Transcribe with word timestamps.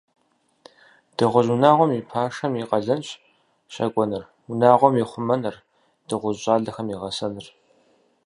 Дыгъужь 1.15 1.49
унагъуэм 1.53 1.91
и 1.99 2.01
пашэм 2.09 2.53
и 2.61 2.63
къалэнщ 2.69 3.09
щакӏуэныр, 3.73 4.23
унагъуэм 4.51 4.95
и 5.01 5.03
хъумэныр, 5.09 5.55
дыгъужь 6.07 6.39
щӏалэхэм 6.43 6.87
и 6.93 6.95
гъэсэныр. 7.01 7.45